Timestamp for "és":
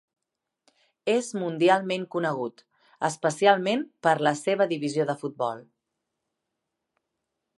1.15-1.27